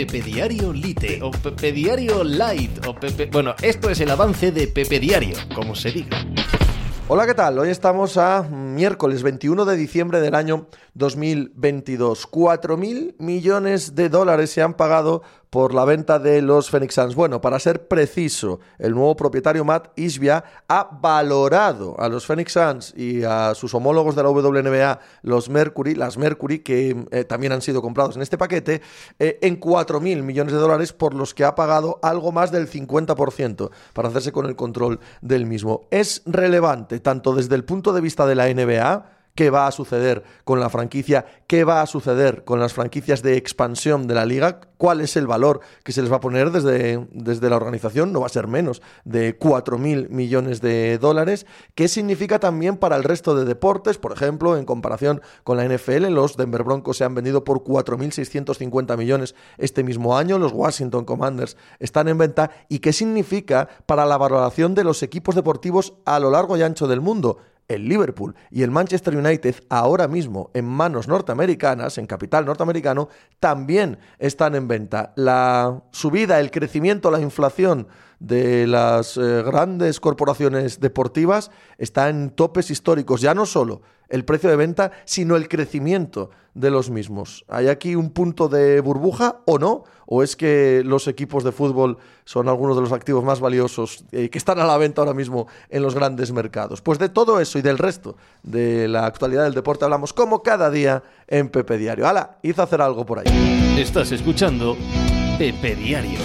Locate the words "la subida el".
75.16-76.50